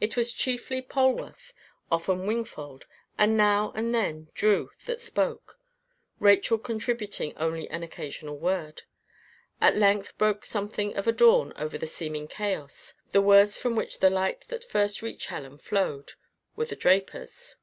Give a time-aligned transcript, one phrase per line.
[0.00, 1.52] It was chiefly Polwarth,
[1.92, 2.86] often Wingfold,
[3.18, 5.58] and now and then Drew that spoke,
[6.18, 8.84] Rachel contributing only an occasional word.
[9.60, 12.94] At length broke something of a dawn over the seeming chaos.
[13.12, 16.12] The words from which the light that first reached Helen flowed,
[16.56, 17.56] were the draper's.